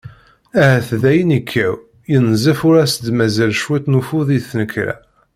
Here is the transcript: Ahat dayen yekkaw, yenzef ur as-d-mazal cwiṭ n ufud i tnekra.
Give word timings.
Ahat 0.61 0.89
dayen 1.01 1.35
yekkaw, 1.35 1.75
yenzef 2.11 2.59
ur 2.69 2.75
as-d-mazal 2.83 3.51
cwiṭ 3.61 3.85
n 3.89 3.99
ufud 3.99 4.29
i 4.37 4.39
tnekra. 4.49 4.95